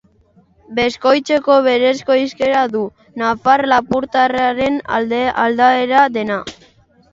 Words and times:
Beskoitzeko 0.77 1.57
berezko 1.67 2.15
hizkera 2.21 2.63
du, 2.77 2.81
nafar-lapurtarraren 3.23 4.83
aldaera 4.99 6.05
dena. 6.19 6.43